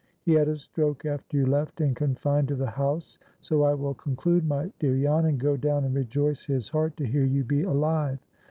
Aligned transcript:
He 0.25 0.31
had 0.33 0.47
a 0.47 0.57
stroke 0.57 1.05
after 1.05 1.37
you 1.37 1.45
left, 1.45 1.79
and 1.79 1.95
confined 1.95 2.47
to 2.47 2.55
the 2.55 2.71
house, 2.71 3.19
so 3.39 3.61
I 3.61 3.75
will 3.75 3.93
conclude, 3.93 4.47
my 4.47 4.71
dear 4.79 4.99
Jan, 4.99 5.25
and 5.25 5.39
go 5.39 5.55
down 5.55 5.83
and 5.83 5.93
rejoice 5.93 6.43
his 6.43 6.69
heart 6.69 6.97
to 6.97 7.05
hear 7.05 7.23
you 7.23 7.43
be 7.43 7.61
alive. 7.61 8.17